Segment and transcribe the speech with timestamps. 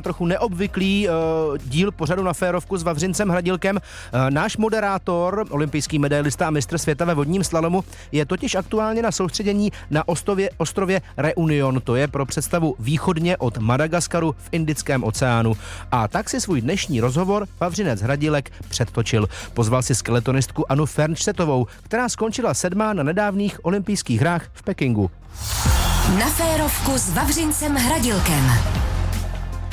[0.00, 1.14] trochu neobvyklý uh,
[1.58, 3.76] díl pořadu na férovku s Vavřincem Hradilkem.
[3.76, 9.12] Uh, náš moderátor, olympijský medailista a mistr světa ve vodním slalomu, je totiž aktuálně na
[9.12, 11.80] soustředění na ostrově, ostrově Reunion.
[11.84, 15.56] To je pro představu východně od Madagaskaru v Indickém oceánu.
[15.92, 19.28] A tak si svůj dnešní rozhovor Vavřinec Hradilek předtočil.
[19.54, 25.10] Pozval si skeletonistku Anu Fernštetovou, která skončila sedmá na nedávných olympijských hrách v Pekingu.
[26.18, 28.50] Na férovku s Vavřincem Hradilkem.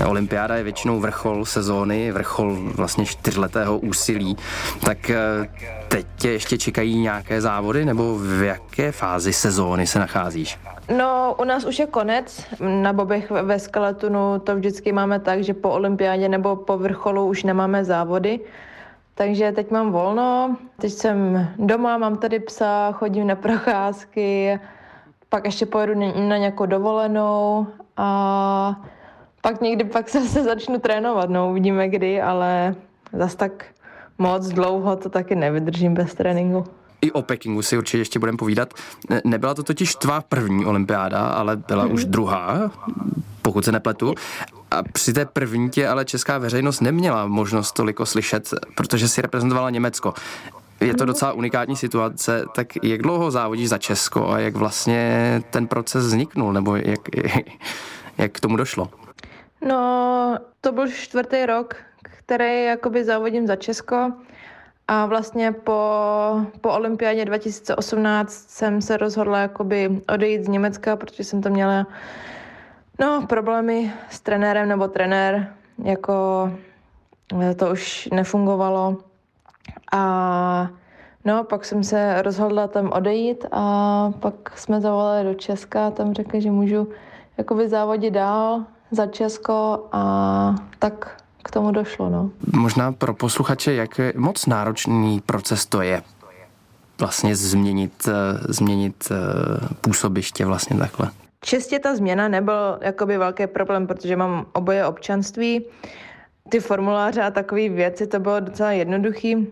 [0.06, 4.38] Olympiáda je většinou vrchol sezóny, vrchol vlastně čtyřletého úsilí.
[4.86, 5.18] Tak eh,
[5.88, 10.60] teď tě ještě čekají nějaké závody, nebo v jaké fázi sezóny se nacházíš?
[10.98, 12.46] No, u nás už je konec.
[12.60, 17.44] Na bobech ve skeletonu to vždycky máme tak, že po olympiádě nebo po vrcholu už
[17.44, 18.40] nemáme závody.
[19.16, 24.60] Takže teď mám volno, teď jsem doma, mám tady psa, chodím na procházky,
[25.30, 25.94] pak ještě pojedu
[26.28, 27.68] na nějakou dovolenou
[27.98, 28.76] a
[29.42, 32.76] pak někdy pak se, se začnu trénovat, no uvidíme kdy, ale
[33.14, 33.66] zas tak
[34.18, 36.66] moc dlouho to taky nevydržím bez tréninku.
[37.02, 38.74] I o Pekingu si určitě ještě budeme povídat.
[39.24, 42.72] Nebyla to totiž tvá první olympiáda, ale byla už druhá,
[43.42, 44.16] pokud se nepletu.
[44.72, 49.70] A při té první tě ale česká veřejnost neměla možnost toliko slyšet, protože si reprezentovala
[49.70, 50.14] Německo.
[50.80, 55.68] Je to docela unikátní situace, tak jak dlouho závodíš za Česko a jak vlastně ten
[55.68, 57.00] proces vzniknul, nebo jak,
[58.18, 58.90] jak k tomu došlo?
[59.62, 64.12] No, to byl čtvrtý rok, který jakoby závodím za Česko.
[64.88, 65.82] A vlastně po,
[66.62, 71.88] po olympiádě 2018 jsem se rozhodla jakoby odejít z Německa, protože jsem tam měla
[73.00, 76.52] no, problémy s trenérem nebo trenér, jako
[77.42, 78.98] eh, to už nefungovalo.
[79.92, 80.70] A
[81.26, 86.14] no, pak jsem se rozhodla tam odejít a pak jsme zavolali do Česka a tam
[86.14, 86.90] řekli, že můžu
[87.38, 92.10] jakoby závodit dál za Česko a tak k tomu došlo.
[92.10, 92.30] No.
[92.56, 96.04] Možná pro posluchače, jak moc náročný proces to je
[97.00, 98.14] vlastně změnit, eh,
[98.54, 99.16] změnit eh,
[99.82, 101.10] působiště vlastně takhle.
[101.42, 105.66] Čistě ta změna nebyl jakoby velký problém, protože mám oboje občanství.
[106.50, 109.48] Ty formuláře a takové věci, to bylo docela jednoduchý,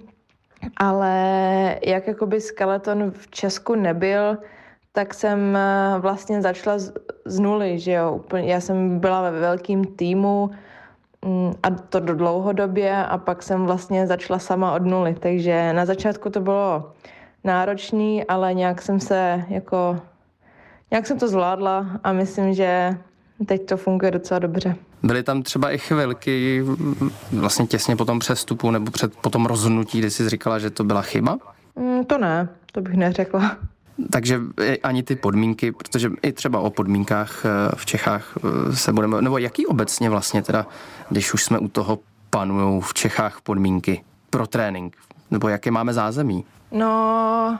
[0.77, 1.11] ale
[1.85, 4.37] jak jakoby skeleton v Česku nebyl,
[4.91, 6.77] tak jsem eh, vlastně začala
[7.25, 8.11] z, nuly, že jo.
[8.11, 10.51] Úplně, já jsem byla ve velkém týmu
[11.25, 15.85] mm, a to do dlouhodobě a pak jsem vlastně začala sama od nuly, takže na
[15.85, 16.91] začátku to bylo
[17.43, 19.99] náročný, ale nějak jsem se jako,
[20.91, 22.97] nějak jsem to zvládla a myslím, že
[23.45, 24.75] teď to funguje docela dobře.
[25.03, 26.63] Byly tam třeba i chvilky
[27.31, 30.83] vlastně těsně po tom přestupu nebo před, po tom rozhodnutí, kdy jsi říkala, že to
[30.83, 31.37] byla chyba?
[31.75, 33.57] Mm, to ne, to bych neřekla.
[34.11, 34.39] Takže
[34.83, 39.37] ani ty podmínky, protože i třeba o podmínkách eh, v Čechách eh, se budeme, nebo
[39.37, 40.65] jaký obecně vlastně teda,
[41.09, 44.97] když už jsme u toho panují v Čechách podmínky pro trénink,
[45.31, 46.45] nebo jaké máme zázemí?
[46.71, 47.59] No,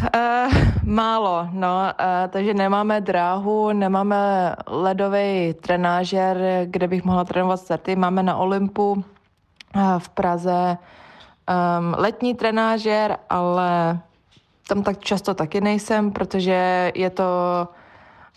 [0.00, 0.52] Uh,
[0.84, 4.16] málo, no, uh, takže nemáme dráhu, nemáme
[4.66, 7.96] ledový trenážer, kde bych mohla trénovat starty.
[7.96, 9.02] Máme na Olympu uh,
[9.98, 14.00] v Praze um, letní trenážer, ale
[14.70, 17.24] tam tak často taky nejsem, protože je to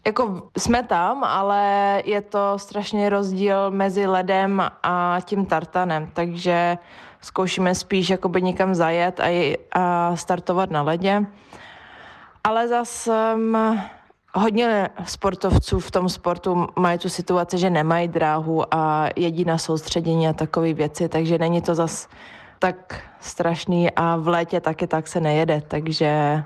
[0.06, 1.62] jako jsme tam, ale
[2.06, 6.78] je to strašně rozdíl mezi ledem a tím tartanem, takže
[7.22, 11.26] zkoušíme spíš jakoby někam zajet a, a startovat na ledě.
[12.44, 13.82] Ale zase um,
[14.34, 20.28] hodně sportovců v tom sportu mají tu situaci, že nemají dráhu a jedí na soustředění
[20.28, 22.08] a takové věci, takže není to zas
[22.64, 26.44] tak strašný a v létě taky tak se nejede, takže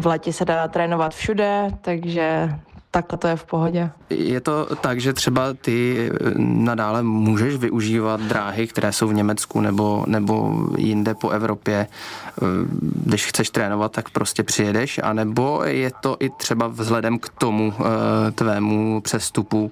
[0.00, 2.50] v létě se dá trénovat všude, takže
[2.90, 3.90] takhle to je v pohodě.
[4.10, 9.60] Je to tak, že třeba ty eh, nadále můžeš využívat dráhy, které jsou v Německu
[9.60, 12.46] nebo, nebo jinde po Evropě, eh,
[13.06, 18.30] když chceš trénovat, tak prostě přijedeš, anebo je to i třeba vzhledem k tomu eh,
[18.30, 19.70] tvému přestupu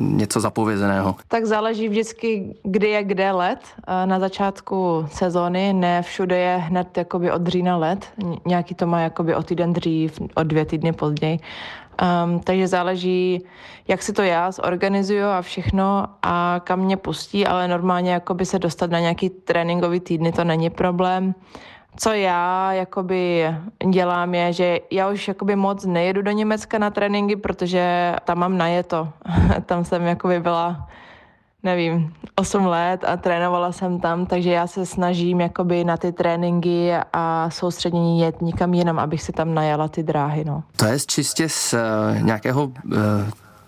[0.00, 1.16] něco zapovězeného?
[1.28, 3.58] Tak záleží vždycky, kdy je kde let.
[4.04, 8.06] Na začátku sezóny ne všude je hned jakoby od října let.
[8.46, 11.38] Nějaký to má jakoby o týden dřív, o dvě týdny později.
[12.00, 13.44] Um, takže záleží,
[13.88, 18.58] jak si to já zorganizuju a všechno a kam mě pustí, ale normálně jakoby se
[18.58, 21.34] dostat na nějaký tréninkový týdny to není problém
[21.96, 23.54] co já jakoby
[23.90, 28.58] dělám je, že já už jakoby moc nejedu do Německa na tréninky, protože tam mám
[28.58, 29.08] najeto.
[29.66, 30.88] tam jsem jakoby byla
[31.62, 36.92] nevím, 8 let a trénovala jsem tam, takže já se snažím jakoby na ty tréninky
[37.12, 40.62] a soustředění jet nikam jinam, abych si tam najala ty dráhy, no.
[40.76, 42.72] To je čistě z uh, nějakého uh,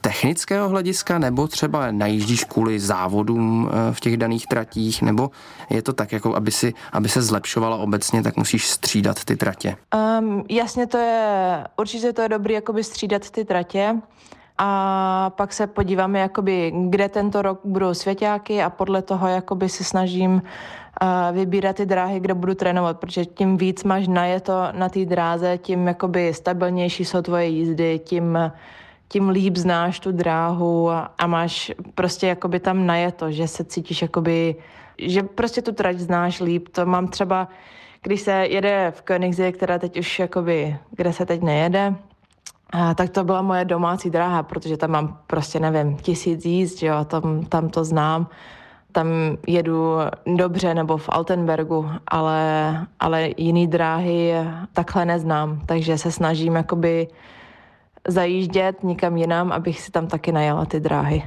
[0.02, 5.30] technického hlediska, nebo třeba najíždíš kvůli závodům eh, v těch daných tratích, nebo
[5.70, 9.76] je to tak, jako aby, si, aby se zlepšovala obecně, tak musíš střídat ty tratě?
[10.18, 13.96] Um, jasně to je, určitě to je dobrý jakoby střídat ty tratě
[14.58, 19.84] a pak se podíváme, jakoby, kde tento rok budou svěťáky a podle toho jakoby si
[19.84, 25.04] snažím uh, vybírat ty dráhy, kde budu trénovat, protože tím víc máš najeto na té
[25.04, 28.38] dráze, tím jakoby stabilnější jsou tvoje jízdy, tím
[29.12, 34.02] tím líp znáš tu dráhu a, a máš prostě jakoby tam najeto, že se cítíš
[34.02, 34.56] jakoby,
[34.98, 36.68] že prostě tu trať znáš líp.
[36.68, 37.48] To mám třeba,
[38.02, 41.94] když se jede v Koenigsee, která teď už jakoby, kde se teď nejede,
[42.72, 47.04] a tak to byla moje domácí dráha, protože tam mám prostě, nevím, tisíc jízd, jo,
[47.04, 48.26] tam, tam to znám.
[48.92, 49.08] Tam
[49.46, 49.96] jedu
[50.36, 52.40] dobře nebo v Altenbergu, ale,
[53.00, 54.32] ale jiný dráhy
[54.72, 57.08] takhle neznám, takže se snažím jakoby
[58.08, 61.22] zajíždět nikam jinam, abych si tam taky najela ty dráhy.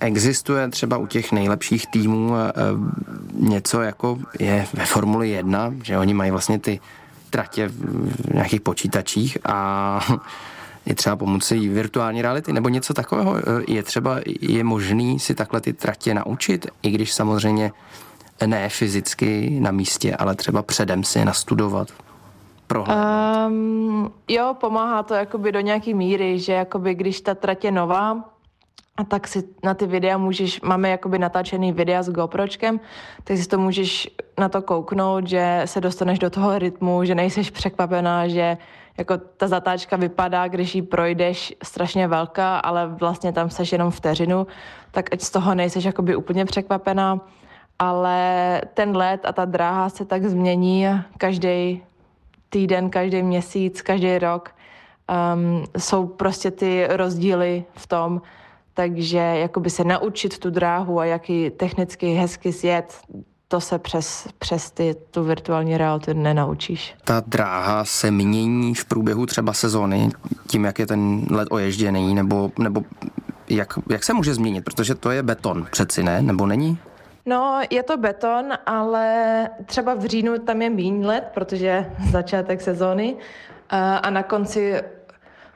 [0.00, 2.52] Existuje třeba u těch nejlepších týmů eh,
[3.32, 6.80] něco jako je ve Formuli 1, že oni mají vlastně ty
[7.30, 10.00] tratě v nějakých počítačích a
[10.86, 13.36] je třeba pomocí virtuální reality nebo něco takového.
[13.36, 17.72] Eh, je třeba, je možný si takhle ty tratě naučit, i když samozřejmě
[18.46, 21.88] ne fyzicky na místě, ale třeba předem si je nastudovat
[22.72, 22.98] prohled?
[23.46, 28.32] Um, jo, pomáhá to jakoby do nějaký míry, že jakoby když ta trať je nová,
[28.96, 32.80] a tak si na ty videa můžeš, máme jakoby natáčený videa s GoPročkem,
[33.24, 37.50] tak si to můžeš na to kouknout, že se dostaneš do toho rytmu, že nejseš
[37.50, 38.56] překvapená, že
[38.98, 44.46] jako ta zatáčka vypadá, když ji projdeš strašně velká, ale vlastně tam seš jenom vteřinu,
[44.90, 47.20] tak ať z toho nejseš jakoby úplně překvapená,
[47.78, 50.86] ale ten let a ta dráha se tak změní
[51.18, 51.82] každý
[52.52, 54.50] týden, každý měsíc, každý rok.
[55.34, 58.22] Um, jsou prostě ty rozdíly v tom,
[58.74, 62.94] takže jakoby se naučit tu dráhu a jaký technicky hezky zjet,
[63.48, 66.94] to se přes, přes ty, tu virtuální realitu nenaučíš.
[67.04, 70.10] Ta dráha se mění v průběhu třeba sezóny,
[70.46, 72.82] tím, jak je ten let oježděný, nebo, nebo
[73.48, 76.22] jak, jak se může změnit, protože to je beton přeci, ne?
[76.22, 76.78] Nebo není?
[77.26, 83.16] No, je to beton, ale třeba v říjnu tam je míň let, protože začátek sezóny
[84.02, 84.80] a na konci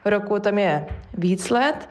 [0.04, 1.88] roku tam je víc let,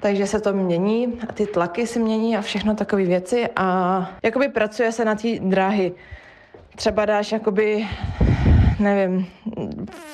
[0.00, 4.48] takže se to mění a ty tlaky se mění a všechno takové věci a jakoby
[4.48, 5.92] pracuje se na té dráhy.
[6.76, 7.88] Třeba dáš jakoby,
[8.78, 9.26] nevím,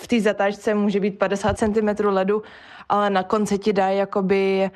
[0.02, 2.42] v té zatáčce může být 50 cm ledu,
[2.88, 4.70] ale na konci ti dají jakoby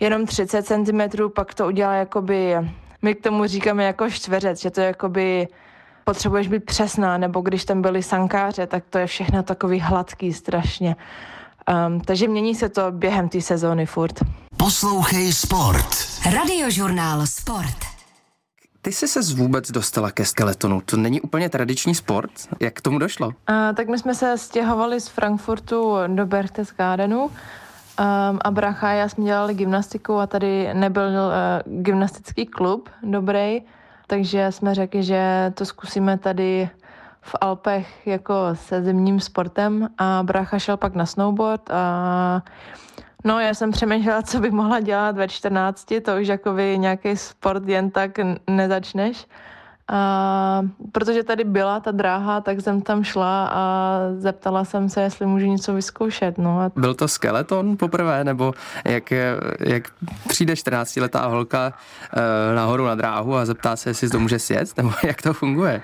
[0.00, 1.00] jenom 30 cm,
[1.34, 2.56] pak to udělá jakoby
[3.02, 5.48] my k tomu říkáme jako čtveřec, že to je jakoby
[6.04, 10.96] potřebuješ být přesná, nebo když tam byli sankáře, tak to je všechno takový hladký strašně.
[11.86, 14.20] Um, takže mění se to během té sezóny furt.
[14.56, 15.88] Poslouchej Sport.
[16.34, 17.76] Radiožurnál Sport.
[18.82, 20.80] Ty jsi se vůbec dostala ke skeletonu.
[20.84, 22.30] To není úplně tradiční sport.
[22.60, 23.26] Jak k tomu došlo?
[23.26, 23.34] Uh,
[23.76, 27.30] tak my jsme se stěhovali z Frankfurtu do Berchtesgadenu
[27.98, 33.60] Um, a bracha já jsme dělali gymnastiku a tady nebyl uh, gymnastický klub dobrý,
[34.06, 36.70] takže jsme řekli, že to zkusíme tady
[37.20, 42.42] v Alpech jako se zimním sportem a bracha šel pak na snowboard a
[43.24, 47.68] No, já jsem přemýšlela, co bych mohla dělat ve 14, to už jako nějaký sport
[47.68, 48.10] jen tak
[48.50, 49.26] nezačneš.
[49.88, 55.26] A protože tady byla ta dráha, tak jsem tam šla a zeptala jsem se, jestli
[55.26, 56.38] můžu něco vyzkoušet.
[56.38, 56.70] No a...
[56.76, 58.54] Byl to skeleton poprvé, nebo
[58.84, 59.12] jak,
[59.60, 59.88] jak
[60.28, 64.90] přijde 14-letá holka uh, nahoru na dráhu a zeptá se, jestli to může sjet, nebo
[65.04, 65.82] jak to funguje?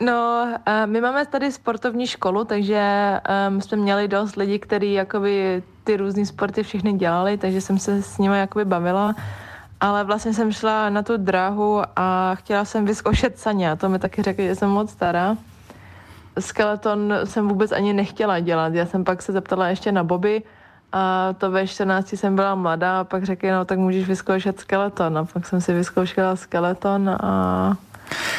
[0.00, 3.12] No, uh, my máme tady sportovní školu, takže
[3.48, 8.02] um, jsme měli dost lidí, kteří jakoby ty různé sporty všechny dělali, takže jsem se
[8.02, 9.14] s nimi jakoby bavila
[9.82, 13.98] ale vlastně jsem šla na tu dráhu a chtěla jsem vyzkoušet saně a to mi
[13.98, 15.36] taky řekli, že jsem moc stará.
[16.38, 18.74] Skeleton jsem vůbec ani nechtěla dělat.
[18.74, 20.42] Já jsem pak se zeptala ještě na Bobby
[20.92, 25.18] a to ve 14 jsem byla mladá a pak řekli, no tak můžeš vyzkoušet skeleton.
[25.18, 27.76] A pak jsem si vyzkoušela skeleton a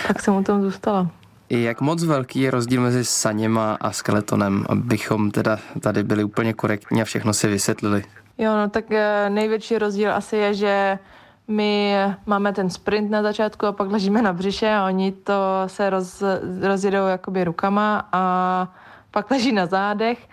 [0.08, 1.08] tak jsem u tom zůstala.
[1.50, 7.02] Jak moc velký je rozdíl mezi saněma a skeletonem, abychom teda tady byli úplně korektní
[7.02, 8.04] a všechno si vysvětlili?
[8.38, 11.00] Jo, no tak eh, největší rozdíl asi je, že
[11.48, 11.96] my
[12.26, 15.34] máme ten sprint na začátku a pak ležíme na břiše a oni to
[15.68, 16.24] se roz,
[16.62, 18.68] rozjedou jakoby rukama a
[19.12, 20.28] pak leží na zádech.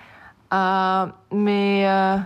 [0.51, 2.25] A my eh,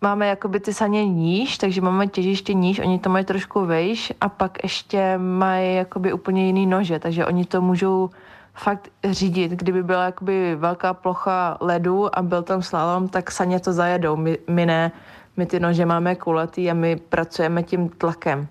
[0.00, 4.28] máme jakoby ty saně níž, takže máme těžiště níž, oni to mají trošku vejš a
[4.28, 8.10] pak ještě mají jakoby úplně jiný nože, takže oni to můžou
[8.54, 9.52] fakt řídit.
[9.52, 14.38] Kdyby byla jakoby velká plocha ledu a byl tam slalom, tak saně to zajedou, my,
[14.48, 14.92] my ne
[15.38, 18.48] my ty nože máme kulatý a my pracujeme tím tlakem.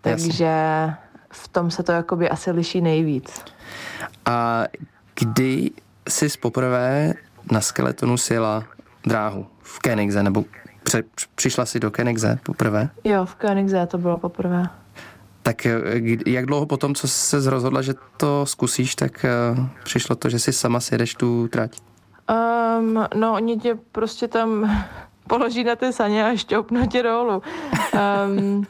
[0.00, 0.54] Takže
[1.30, 3.44] v tom se to jakoby asi liší nejvíc.
[4.26, 4.64] A
[5.20, 5.70] kdy
[6.08, 7.14] jsi poprvé
[7.52, 8.64] na skeletonu sjela
[9.06, 9.46] dráhu?
[9.62, 10.44] V Kenigze nebo
[10.82, 11.02] pře-
[11.34, 12.88] přišla jsi do Kenigze poprvé?
[13.04, 14.68] Jo, v Kenigze to bylo poprvé.
[15.42, 15.80] Tak eh,
[16.26, 19.26] jak dlouho potom, co se rozhodla, že to zkusíš, tak
[19.58, 21.76] uh, přišlo to, že si sama sjedeš tu trať?
[22.30, 24.70] Um, no, oni tě prostě tam
[25.30, 27.42] položí na ty saně a šťoupnou tě dolů.
[28.26, 28.66] Um,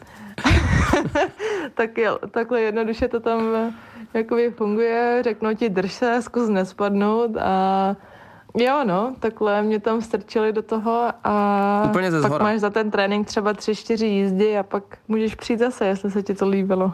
[1.74, 3.72] tak je, takhle jednoduše to tam eh,
[4.14, 7.96] jakoby funguje, řeknou ti drž se, zkus nespadnout a
[8.54, 12.90] Jo, no, takhle mě tam strčili do toho a Úplně ze pak máš za ten
[12.90, 16.92] trénink třeba tři, čtyři jízdy a pak můžeš přijít zase, jestli se ti to líbilo.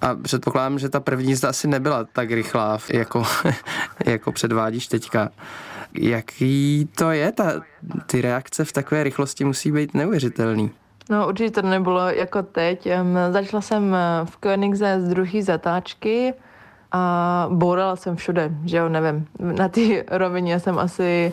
[0.00, 3.22] A předpokládám, že ta první jízda asi nebyla tak rychlá, jako,
[4.06, 5.28] jako předvádíš teďka.
[5.94, 7.32] Jaký to je?
[7.32, 7.52] Ta,
[8.06, 10.70] ty reakce v takové rychlosti musí být neuvěřitelný.
[11.10, 12.88] No určitě to nebylo jako teď.
[13.30, 16.34] Začala jsem v Koenigse z druhé zatáčky,
[16.92, 19.26] a bourala jsem všude, že jo, nevím.
[19.38, 19.80] Na té
[20.10, 21.32] rovině jsem asi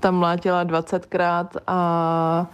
[0.00, 2.46] tam mlátila 20krát a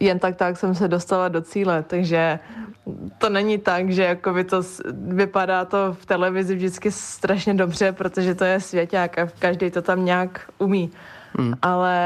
[0.00, 2.38] jen tak tak jsem se dostala do cíle, takže
[3.18, 4.62] to není tak, že jako by to
[4.92, 10.04] vypadá to v televizi vždycky strašně dobře, protože to je svěťák a každý to tam
[10.04, 10.90] nějak umí.
[11.38, 11.54] Hmm.
[11.62, 11.98] Ale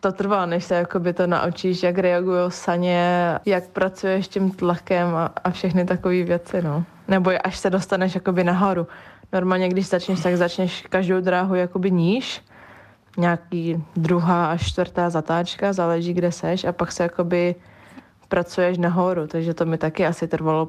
[0.00, 5.32] to trvá, než se jakoby to naučíš, jak reagují saně, jak pracuješ tím tlakem a,
[5.44, 6.84] a všechny takové věci, no.
[7.08, 8.86] Nebo až se dostaneš jakoby nahoru.
[9.32, 12.42] Normálně, když začneš, tak začneš každou dráhu jakoby níž,
[13.16, 17.54] nějaký druhá až čtvrtá zatáčka, záleží, kde seš a pak se jakoby
[18.28, 20.68] pracuješ nahoru, takže to mi taky asi trvalo,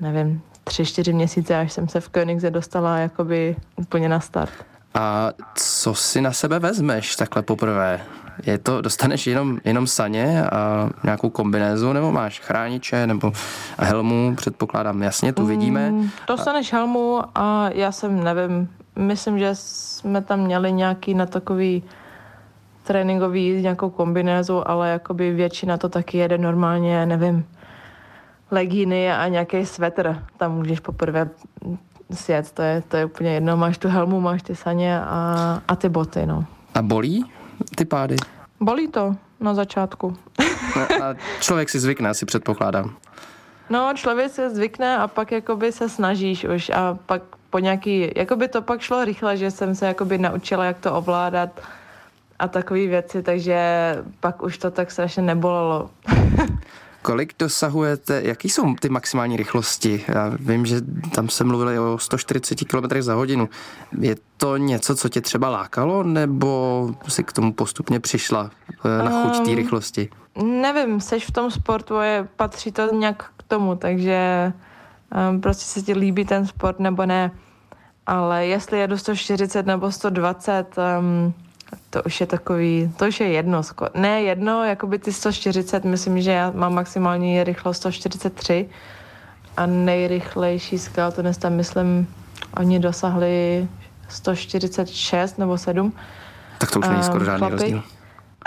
[0.00, 4.52] nevím, tři, čtyři měsíce, až jsem se v Koenigse dostala jakoby úplně na start.
[4.94, 8.00] A co si na sebe vezmeš takhle poprvé?
[8.46, 13.32] Je to, dostaneš jenom, jenom saně a nějakou kombinézu, nebo máš chrániče, nebo
[13.78, 15.90] helmu, předpokládám, jasně, tu vidíme.
[15.90, 21.82] Mm, dostaneš helmu a já jsem, nevím, myslím, že jsme tam měli nějaký na takový
[22.82, 27.44] tréninkový nějakou kombinézu, ale jakoby většina to taky jede normálně, nevím,
[28.50, 30.22] legíny a nějaký svetr.
[30.36, 31.30] Tam můžeš poprvé
[32.12, 33.56] sjet, to je, to je úplně jedno.
[33.56, 36.44] Máš tu helmu, máš ty saně a, a ty boty, no.
[36.74, 37.24] A bolí
[37.74, 38.16] ty pády?
[38.60, 40.16] Bolí to na začátku.
[40.76, 42.96] no, a člověk si zvykne, si předpokládám.
[43.70, 48.48] No, člověk se zvykne a pak jakoby se snažíš už a pak po nějaký, jakoby
[48.48, 51.60] to pak šlo rychle, že jsem se jakoby naučila, jak to ovládat
[52.38, 53.58] a takové věci, takže
[54.20, 55.90] pak už to tak strašně nebolelo.
[57.02, 60.04] Kolik dosahujete, jaký jsou ty maximální rychlosti?
[60.08, 60.80] Já vím, že
[61.14, 63.48] tam se mluvili o 140 km za hodinu.
[64.00, 68.50] Je to něco, co tě třeba lákalo, nebo si k tomu postupně přišla
[68.84, 70.08] eh, na chuť té rychlosti?
[70.34, 74.52] Um, nevím, seš v tom sportu a je, patří to nějak k tomu, takže
[75.30, 77.30] um, prostě se ti líbí ten sport nebo ne.
[78.06, 81.34] Ale jestli jedu 140 nebo 120, um,
[81.90, 83.62] to už je takový, to už je jedno.
[83.94, 88.68] Ne jedno, jako by ty 140, myslím, že já mám maximální rychlost 143
[89.56, 92.08] a nejrychlejší skeletonista, tam myslím,
[92.56, 93.68] oni dosahli
[94.08, 95.92] 146 nebo 7.
[96.58, 97.82] Tak to už není skoro žádný rozdíl.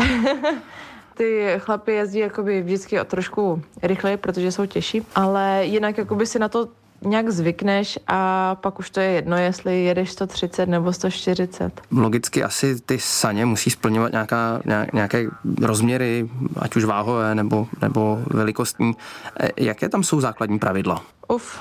[1.14, 6.40] ty chlapy jezdí jakoby vždycky o trošku rychleji, protože jsou těžší, ale jinak jakoby si
[6.40, 6.68] na to
[7.06, 11.82] nějak zvykneš a pak už to je jedno, jestli jedeš 130 nebo 140.
[11.92, 14.62] Logicky asi ty saně musí splňovat nějaká,
[14.94, 15.26] nějaké
[15.62, 18.94] rozměry, ať už váhové nebo, nebo velikostní.
[19.40, 21.04] E, jaké tam jsou základní pravidla?
[21.28, 21.60] Uf,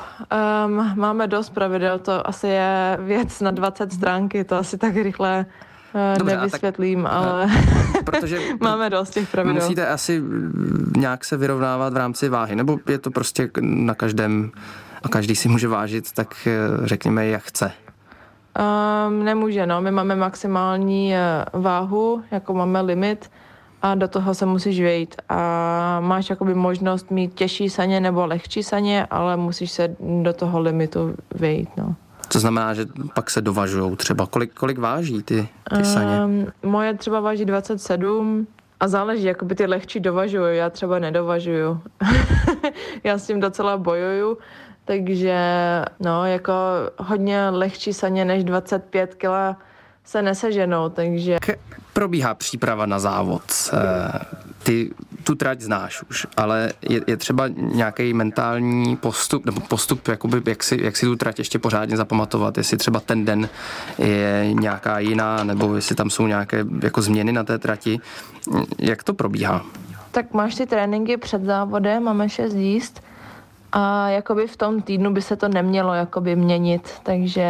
[0.66, 5.47] um, máme dost pravidel, to asi je věc na 20 stránky, to asi tak rychle
[6.18, 7.47] Dobře, nevysvětlím, tak, ale
[8.04, 9.62] protože máme dost těch pravidel.
[9.62, 10.23] Musíte asi
[10.97, 14.50] nějak se vyrovnávat v rámci váhy, nebo je to prostě na každém
[15.02, 17.73] a každý si může vážit, tak eh, řekněme, jak chce.
[19.09, 19.80] Um, nemůže, no.
[19.80, 23.30] My máme maximální eh, váhu, jako máme limit
[23.82, 25.14] a do toho se musíš vejít.
[25.28, 30.61] A máš jakoby možnost mít těžší saně nebo lehčí saně, ale musíš se do toho
[30.61, 31.94] limitu vejít, no.
[32.32, 34.26] To znamená, že pak se dovažují třeba.
[34.26, 36.25] Kolik, kolik váží ty, ty saně?
[36.25, 38.46] Um, moje třeba váží 27
[38.80, 41.80] a záleží, jakoby ty lehčí dovažuju, já třeba nedovažuju.
[43.04, 44.38] já s tím docela bojuju,
[44.84, 45.38] takže
[46.00, 46.52] no, jako
[46.99, 49.56] hodně lehčí saně než 25 kg
[50.04, 51.32] se neseženou, takže...
[51.32, 51.58] Jak
[51.92, 53.42] probíhá příprava na závod?
[53.72, 54.18] Eh,
[54.62, 54.90] ty
[55.30, 60.62] tu trať znáš už, ale je, je třeba nějaký mentální postup, nebo postup, jakoby, jak,
[60.62, 63.49] si, jak si tu trať ještě pořádně zapamatovat, jestli třeba ten den
[63.99, 68.00] je nějaká jiná, nebo jestli tam jsou nějaké jako změny na té trati.
[68.78, 69.62] Jak to probíhá?
[70.10, 73.02] Tak máš ty tréninky před závodem, máme šest jíst
[73.72, 77.46] a jakoby v tom týdnu by se to nemělo jakoby měnit, takže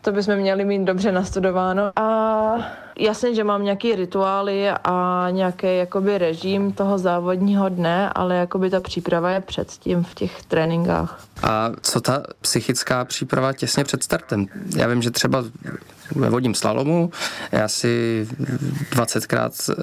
[0.00, 1.82] to bychom měli mít dobře nastudováno.
[1.96, 8.70] A jasně, že mám nějaký rituály a nějaký jakoby režim toho závodního dne, ale jakoby
[8.70, 11.20] ta příprava je předtím v těch tréninkách.
[11.42, 14.46] A co ta psychická příprava těsně před startem?
[14.76, 15.44] Já vím, že třeba
[16.14, 17.10] ve vodním slalomu
[17.52, 18.26] já si
[18.90, 19.74] 20krát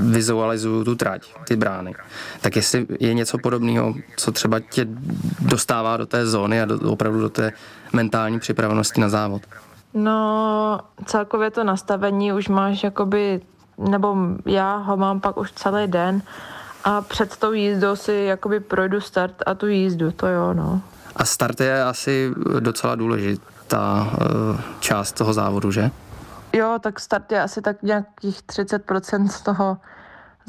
[0.00, 1.94] vizualizuju tu trať, ty brány.
[2.40, 4.86] Tak jestli je něco podobného, co třeba tě
[5.40, 7.52] dostává do té zóny a do, opravdu do té
[7.92, 9.42] mentální připravenosti na závod?
[9.94, 13.40] No, celkově to nastavení už máš jakoby,
[13.78, 14.16] nebo
[14.46, 16.22] já ho mám pak už celý den
[16.84, 20.80] a před tou jízdou si jakoby projdu start a tu jízdu, to jo, no.
[21.16, 22.30] A start je asi
[22.60, 25.90] docela důležitá uh, část toho závodu, že?
[26.52, 29.76] Jo, tak start je asi tak nějakých 30% z toho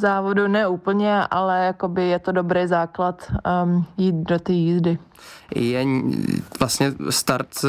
[0.01, 3.31] závodu, ne úplně, ale jakoby je to dobrý základ
[3.63, 4.99] um, jít do té jízdy.
[5.55, 5.85] Je
[6.59, 7.67] vlastně start eh,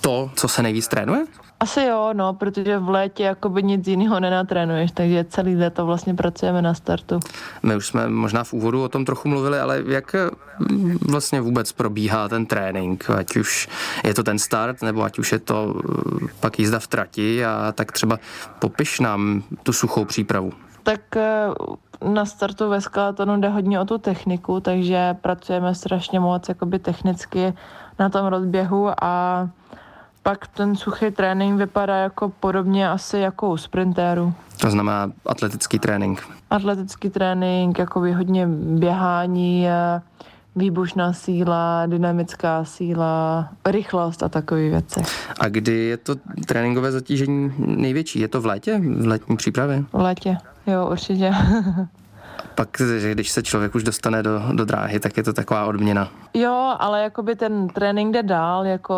[0.00, 1.26] to, co se nejvíc trénuje?
[1.60, 6.62] Asi jo, no, protože v létě jakoby nic jiného nenatrénuješ, takže celý léto vlastně pracujeme
[6.62, 7.20] na startu.
[7.62, 10.30] My už jsme možná v úvodu o tom trochu mluvili, ale jak eh,
[11.08, 13.68] vlastně vůbec probíhá ten trénink, ať už
[14.04, 15.74] je to ten start, nebo ať už je to
[16.24, 18.18] eh, pak jízda v trati a tak třeba
[18.58, 20.52] popiš nám tu suchou přípravu.
[20.84, 21.48] Tak eh,
[22.08, 27.54] na startu ve skeletonu jde hodně o tu techniku, takže pracujeme strašně moc jakoby technicky
[27.98, 29.48] na tom rozběhu a
[30.22, 34.32] pak ten suchý trénink vypadá jako podobně asi jako u sprintéru.
[34.60, 36.22] To znamená atletický trénink.
[36.50, 38.46] Atletický trénink, jako hodně
[38.78, 40.00] běhání, eh,
[40.56, 45.02] výbušná síla, dynamická síla, rychlost a takové věci.
[45.40, 46.14] A kdy je to
[46.46, 48.20] tréninkové zatížení největší?
[48.20, 48.80] Je to v létě?
[48.84, 49.84] V letní přípravě?
[49.92, 50.36] V létě.
[50.66, 51.32] Jo, určitě.
[52.54, 52.68] Pak,
[52.98, 56.08] že když se člověk už dostane do, do dráhy, tak je to taková odměna.
[56.34, 58.94] Jo, ale jakoby ten trénink jde dál, jako,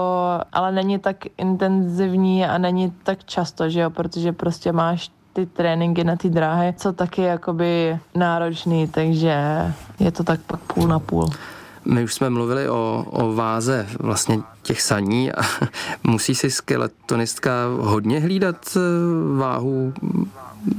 [0.52, 6.04] ale není tak intenzivní a není tak často, že jo, protože prostě máš ty tréninky
[6.04, 9.36] na ty dráhy, co taky jakoby náročný, takže
[10.00, 11.28] je to tak pak půl na půl.
[11.84, 15.42] My už jsme mluvili o, o váze vlastně těch saní a
[16.04, 18.80] musí si skeletonistka hodně hlídat eh,
[19.38, 19.92] váhu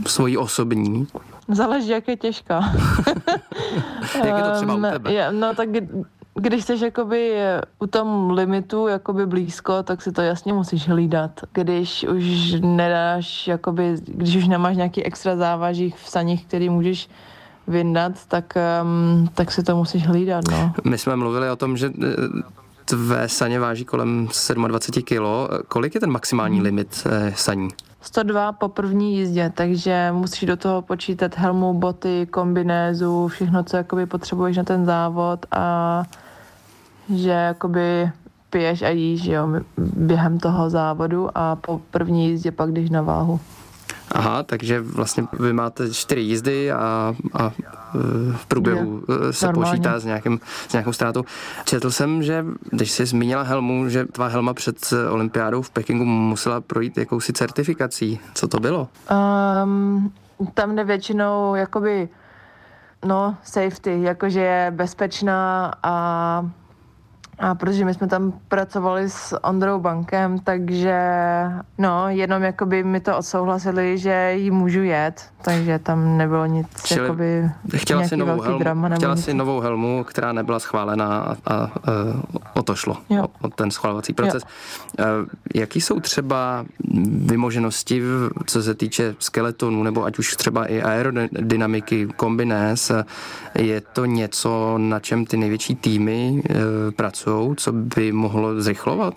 [0.08, 1.08] svojí osobní?
[1.48, 2.62] Záleží, jak je těžká.
[4.16, 5.32] jak je to třeba u tebe?
[5.32, 5.70] no tak
[6.40, 7.36] když jsi jakoby
[7.80, 11.32] u tom limitu jakoby blízko, tak si to jasně musíš hlídat.
[11.54, 17.10] Když už nedáš, jakoby, když už nemáš nějaký extra závaží v saních, který můžeš
[17.68, 20.44] vyndat, tak, um, tak si to musíš hlídat.
[20.52, 20.74] No.
[20.84, 22.08] My jsme mluvili o tom, že eh,
[22.86, 24.30] tvé saně váží kolem
[24.68, 25.22] 27 kg.
[25.68, 27.70] Kolik je ten maxální limit eh, saní?
[28.02, 34.06] 102 po první jízdě, takže musíš do toho počítat helmu, boty, kombinézu, všechno, co jakoby
[34.06, 36.04] potřebuješ na ten závod a
[37.16, 38.12] že jakoby
[38.50, 43.40] piješ a jíš jo, během toho závodu a po první jízdě pak jdeš na váhu.
[44.12, 47.52] Aha, takže vlastně vy máte čtyři jízdy a, a
[48.36, 49.72] v průběhu je, se normálně.
[49.72, 51.24] počítá s, nějakým, s nějakou ztrátou.
[51.66, 56.62] Četl jsem, že když jsi zmínila helmu, že tvá helma před olympiádou v Pekingu musela
[56.62, 58.20] projít jakousi certifikací.
[58.34, 58.88] Co to bylo?
[59.64, 60.12] Um,
[60.54, 62.10] tam jde většinou jakoby
[63.06, 66.50] no, safety, jakože je bezpečná a
[67.40, 71.00] a protože my jsme tam pracovali s Ondrou Bankem, takže
[71.78, 77.02] no, jenom jakoby mi to odsouhlasili, že ji můžu jet, takže tam nebylo nic Čili
[77.02, 81.56] jakoby chtěla si novou helmu, drama, chtěla si novou helmu, která nebyla schválená a, a,
[81.56, 81.72] a
[82.54, 83.24] o to šlo, jo.
[83.24, 84.44] o, o ten schvalovací proces.
[85.00, 85.06] Jo.
[85.56, 86.66] Jaký jsou třeba
[87.26, 88.02] vymoženosti,
[88.46, 92.92] co se týče skeletonu, nebo ať už třeba i aerodynamiky, kombinéz,
[93.56, 96.92] je to něco, na čem ty největší týmy e,
[97.28, 99.14] pracují, co by mohlo zrychlovat?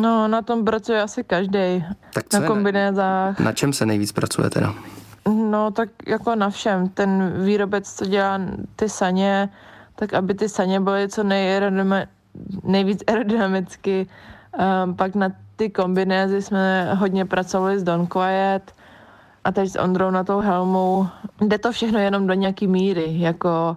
[0.00, 1.84] No, na tom pracuje asi každý.
[2.14, 3.40] Tak na kombinézách.
[3.40, 4.74] Na čem se nejvíc pracuje teda?
[5.28, 6.88] No, tak jako na všem.
[6.88, 8.40] Ten výrobec, co dělá
[8.76, 9.48] ty saně,
[9.96, 11.24] tak aby ty saně byly co
[12.64, 14.06] nejvíc aerodynamicky.
[14.84, 18.72] Um, pak na ty kombinézy jsme hodně pracovali s Don Quiet
[19.44, 21.06] a teď s Ondrou na tou helmou.
[21.40, 23.76] Jde to všechno jenom do nějaký míry, jako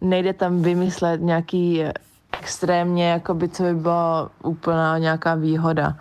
[0.00, 1.84] nejde tam vymyslet nějaký
[2.40, 5.96] extrémně, jakoby, co by byla úplná nějaká výhoda.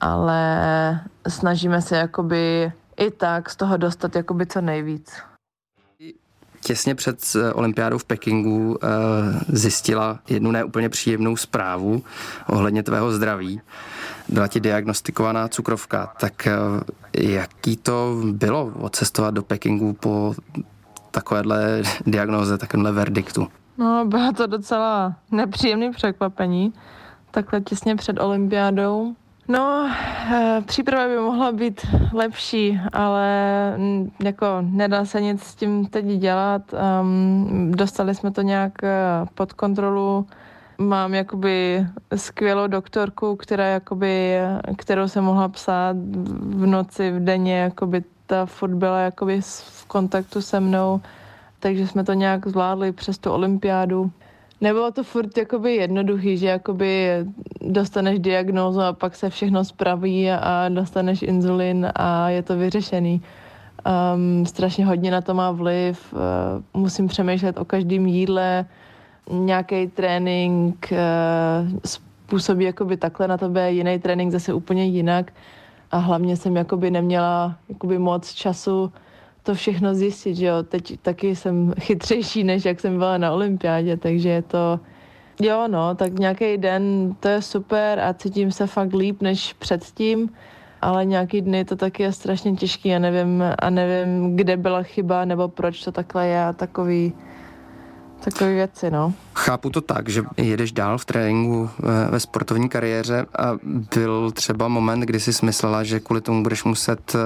[0.00, 5.12] Ale snažíme se jakoby i tak z toho dostat jakoby co nejvíc.
[6.60, 8.78] Těsně před eh, olympiádou v Pekingu uh,
[9.48, 12.02] zjistila jednu neúplně příjemnou zprávu
[12.46, 13.60] ohledně tvého zdraví.
[14.28, 20.34] Byla ti diagnostikovaná cukrovka, tak uh, jaký to bylo odcestovat do Pekingu po
[21.10, 23.48] takovéhle diagnoze, takovéhle verdiktu?
[23.78, 26.72] No, bylo to docela nepříjemné překvapení,
[27.30, 29.14] takhle těsně před olympiádou.
[29.48, 29.90] No,
[30.32, 33.28] eh, příprava by mohla být lepší, ale
[34.24, 36.62] jako nedá se nic s tím teď dělat.
[37.00, 38.90] Um, dostali jsme to nějak eh,
[39.34, 40.26] pod kontrolu.
[40.78, 41.86] Mám jakoby
[42.16, 44.38] skvělou doktorku, která jakoby,
[44.76, 45.96] kterou jsem mohla psát
[46.40, 51.00] v noci, v denně, jakoby ta furt byla jakoby v kontaktu se mnou,
[51.58, 54.10] takže jsme to nějak zvládli přes tu olympiádu
[54.60, 57.08] nebylo to furt jakoby jednoduchý, že jakoby
[57.60, 63.22] dostaneš diagnózu a pak se všechno spraví a dostaneš inzulin a je to vyřešený.
[64.14, 68.66] Um, strašně hodně na to má vliv, uh, musím přemýšlet o každém jídle,
[69.30, 75.32] nějaký trénink uh, způsobí jakoby takhle na tebe, jiný trénink zase úplně jinak
[75.90, 78.92] a hlavně jsem jakoby neměla jakoby moc času
[79.48, 80.62] to všechno zjistit, že jo.
[80.62, 84.80] Teď taky jsem chytřejší, než jak jsem byla na olympiádě, takže je to...
[85.40, 90.28] Jo, no, tak nějaký den to je super a cítím se fakt líp než předtím,
[90.82, 95.24] ale nějaký dny to taky je strašně těžký a nevím, a nevím, kde byla chyba
[95.24, 97.12] nebo proč to takhle je a takový,
[98.24, 99.14] takové věci, no.
[99.34, 103.56] Chápu to tak, že jedeš dál v tréninku ve, ve sportovní kariéře a
[103.94, 107.18] byl třeba moment, kdy jsi smyslela, že kvůli tomu budeš muset eh,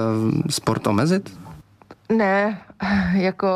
[0.51, 1.42] sport omezit?
[2.17, 2.57] Ne,
[3.13, 3.49] jako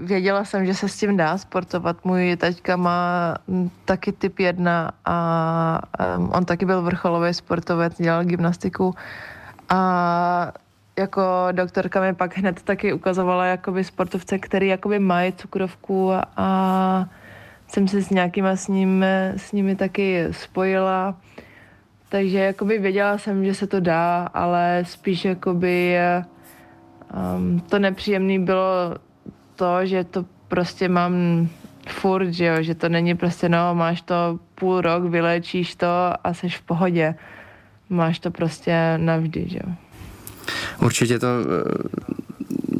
[0.00, 2.04] věděla jsem, že se s tím dá sportovat.
[2.04, 3.34] Můj taťka má
[3.84, 5.80] taky typ jedna a
[6.16, 8.94] um, on taky byl vrcholový sportovec, dělal gymnastiku
[9.68, 10.52] a
[10.98, 17.08] jako doktorka mi pak hned taky ukazovala jakoby sportovce, který jakoby mají cukrovku a
[17.68, 19.04] jsem se s nějakýma s, ním,
[19.36, 21.16] s nimi taky spojila.
[22.08, 25.98] Takže jakoby věděla jsem, že se to dá, ale spíš jakoby
[27.36, 28.94] Um, to nepříjemné bylo
[29.56, 31.48] to, že to prostě mám
[31.88, 35.86] furt, že, jo, že to není prostě, no, máš to půl rok, vylečíš to
[36.24, 37.14] a jsi v pohodě.
[37.90, 39.72] Máš to prostě navždy, že jo.
[40.82, 42.08] Určitě to eh,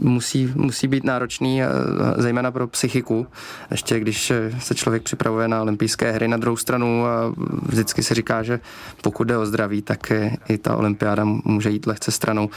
[0.01, 1.69] musí, musí být náročný, eh,
[2.17, 3.27] zejména pro psychiku.
[3.71, 8.43] Ještě když se člověk připravuje na olympijské hry na druhou stranu a vždycky se říká,
[8.43, 8.61] že
[9.03, 10.13] pokud jde o zdraví, tak
[10.49, 12.51] i ta olympiáda může jít lehce stranou.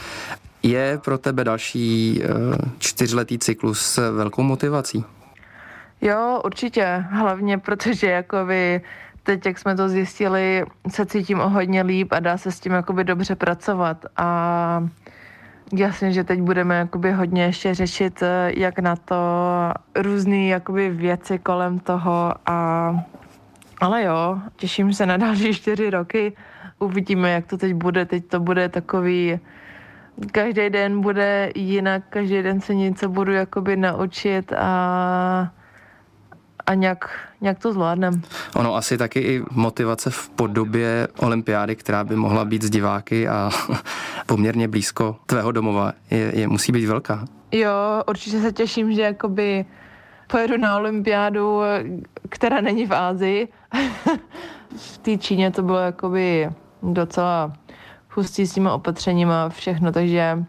[0.62, 2.28] Je pro tebe další eh,
[2.78, 5.04] čtyřletý cyklus velkou motivací?
[6.00, 7.04] Jo, určitě.
[7.10, 8.80] Hlavně protože jakoby
[9.22, 12.72] teď, jak jsme to zjistili, se cítím o hodně líp a dá se s tím
[12.72, 14.06] jakoby dobře pracovat.
[14.16, 14.88] A
[15.72, 19.16] jasně, že teď budeme jakoby hodně ještě řešit, eh, jak na to
[19.96, 22.94] různé jakoby věci kolem toho a
[23.80, 26.32] ale jo, těším se na další čtyři roky.
[26.78, 28.04] Uvidíme, jak to teď bude.
[28.04, 29.40] Teď to bude takový
[30.32, 35.52] každý den bude jinak, každý den se něco budu jakoby naučit a
[36.66, 38.22] a nějak, nějak to zvládnem.
[38.56, 43.50] Ono asi taky i motivace v podobě olympiády, která by mohla být z diváky a
[44.26, 47.24] poměrně blízko tvého domova, je, je, musí být velká.
[47.52, 47.70] Jo,
[48.08, 49.64] určitě se těším, že jakoby
[50.30, 51.60] pojedu na olympiádu,
[52.28, 53.48] která není v Ázii.
[54.76, 56.50] v té Číně to bylo jakoby
[56.82, 57.52] docela
[58.14, 60.44] hustý s těma opatřeníma všechno, takže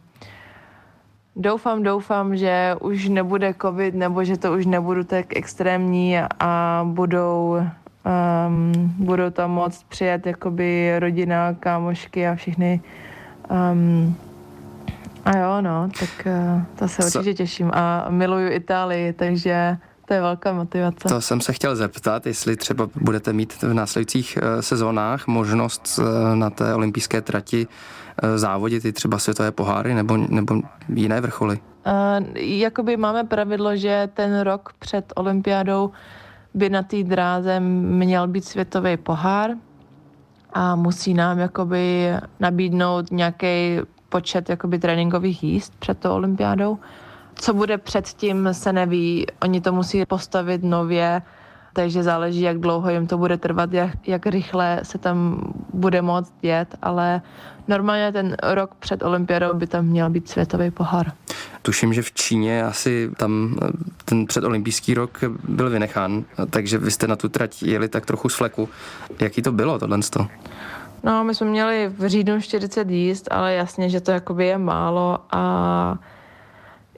[1.35, 7.57] doufám, doufám, že už nebude covid, nebo že to už nebudu tak extrémní a budou,
[7.57, 12.81] um, budou tam moct přijet jakoby rodina, kámošky a všechny
[13.49, 14.17] um,
[15.25, 17.71] a jo, no, tak uh, to se určitě těším.
[17.73, 21.09] A miluju Itálii, takže to je velká motivace.
[21.09, 26.35] To jsem se chtěl zeptat, jestli třeba budete mít v následujících eh, sezónách možnost eh,
[26.35, 27.67] na té olympijské trati
[28.23, 30.61] eh, závodit i třeba světové poháry nebo, nebo
[30.93, 31.59] jiné vrcholy?
[31.85, 35.91] Uh, jakoby máme pravidlo, že ten rok před olympiádou
[36.53, 39.51] by na té dráze měl být světový pohár
[40.53, 46.79] a musí nám jakoby nabídnout nějaký počet jakoby tréninkových jízd před tou olympiádou.
[47.43, 49.25] Co bude předtím, se neví.
[49.41, 51.21] Oni to musí postavit nově,
[51.73, 55.41] takže záleží, jak dlouho jim to bude trvat, jak, jak rychle se tam
[55.73, 57.21] bude moct jet, ale
[57.67, 61.11] normálně ten rok před olympiádou by tam měl být světový pohár.
[61.61, 63.59] Tuším, že v Číně asi tam
[64.05, 68.35] ten předolympijský rok byl vynechán, takže vy jste na tu trať jeli tak trochu z
[68.35, 68.69] fleku.
[69.19, 69.99] Jaký to bylo tohle?
[71.03, 75.19] No, my jsme měli v říjnu 40 jíst, ale jasně, že to jakoby je málo
[75.31, 75.97] a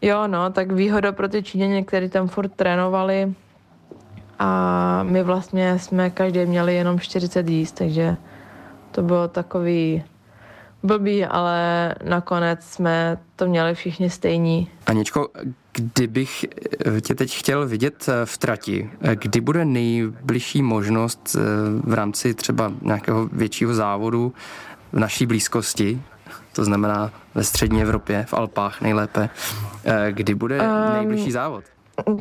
[0.06, 3.34] Jo, no, tak výhoda pro ty Číňané, kteří tam furt trénovali
[4.40, 8.18] a my vlastně jsme každý měli jenom 40 jíst, takže
[8.92, 10.04] to bylo takový
[10.84, 14.70] blbý, ale nakonec jsme to měli všichni stejní.
[14.86, 15.30] Aničko,
[15.74, 16.46] kdybych
[17.02, 21.36] tě teď chtěl vidět v trati, kdy bude nejbližší možnost
[21.84, 24.34] v rámci třeba nějakého většího závodu
[24.92, 26.02] v naší blízkosti,
[26.56, 29.30] to znamená ve střední Evropě, v Alpách nejlépe,
[30.12, 31.64] kdy bude um, nejbližší závod?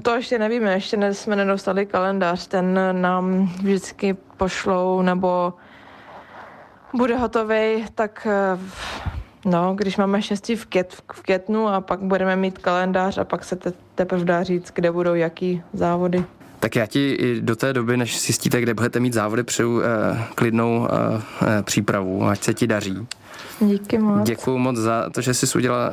[0.03, 5.55] To ještě nevíme, ještě jsme nedostali kalendář, ten nám vždycky pošlou nebo
[6.95, 8.59] bude hotový, tak eh,
[9.45, 13.45] no, když máme štěstí v, květ, v květnu a pak budeme mít kalendář a pak
[13.45, 16.25] se te, teprve dá říct, kde budou jaký závody.
[16.61, 19.85] Tak já ti i do té doby, než zjistíte, kde budete mít závody, přeju eh,
[20.35, 23.07] klidnou eh, přípravu, ať se ti daří.
[23.61, 24.23] Díky moc.
[24.23, 25.91] Děkuji moc za to, že jsi udělala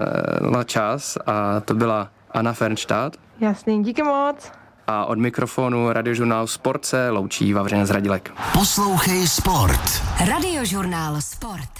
[0.61, 3.17] eh, čas a to byla Anna Fernstadt.
[3.39, 4.51] Jasný, díky moc.
[4.87, 8.31] A od mikrofonu radiožurnál Sport se loučí Vavřina Zradilek.
[8.53, 9.81] Poslouchej Sport.
[10.29, 11.69] Radiožurnál Sport.